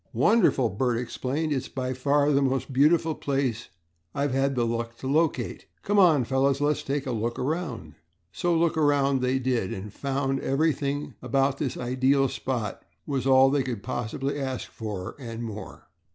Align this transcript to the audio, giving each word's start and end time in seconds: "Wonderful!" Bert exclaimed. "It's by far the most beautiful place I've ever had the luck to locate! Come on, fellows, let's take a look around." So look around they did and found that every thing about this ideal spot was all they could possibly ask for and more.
"Wonderful!" 0.13 0.69
Bert 0.69 0.97
exclaimed. 0.97 1.53
"It's 1.53 1.67
by 1.69 1.93
far 1.93 2.31
the 2.31 2.41
most 2.41 2.73
beautiful 2.73 3.13
place 3.13 3.69
I've 4.15 4.31
ever 4.31 4.39
had 4.41 4.55
the 4.55 4.65
luck 4.65 4.97
to 4.97 5.07
locate! 5.07 5.67
Come 5.83 5.99
on, 5.99 6.23
fellows, 6.23 6.59
let's 6.59 6.81
take 6.81 7.05
a 7.05 7.11
look 7.11 7.37
around." 7.37 7.93
So 8.31 8.55
look 8.55 8.75
around 8.75 9.21
they 9.21 9.37
did 9.37 9.71
and 9.71 9.93
found 9.93 10.39
that 10.39 10.43
every 10.45 10.73
thing 10.73 11.13
about 11.21 11.59
this 11.59 11.77
ideal 11.77 12.29
spot 12.29 12.81
was 13.05 13.27
all 13.27 13.51
they 13.51 13.61
could 13.61 13.83
possibly 13.83 14.39
ask 14.39 14.71
for 14.71 15.15
and 15.19 15.43
more. 15.43 15.87